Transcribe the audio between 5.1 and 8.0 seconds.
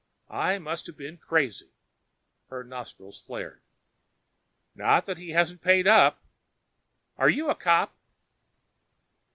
he hasn't paid up. Are you a cop?"